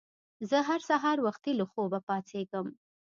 [0.49, 2.67] زه هر سهار وختي له خوبه پاڅیږم.